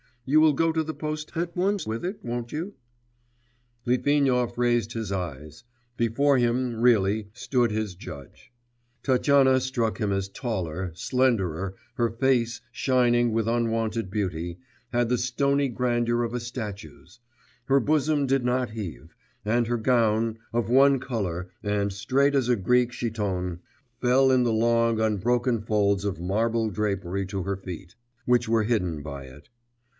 [0.25, 2.73] You will go to the post at once with it, won't you?'
[3.85, 5.63] Litvinov raised his eyes....
[5.97, 8.51] Before him, really, stood his judge.
[9.03, 14.57] Tatyana struck him as taller, slenderer; her face, shining with unwonted beauty,
[14.91, 17.19] had the stony grandeur of a statue's;
[17.65, 22.55] her bosom did not heave, and her gown, of one colour and straight as a
[22.55, 23.59] Greek chiton,
[23.99, 27.95] fell in the long, unbroken folds of marble drapery to her feet,
[28.25, 29.49] which were hidden by it.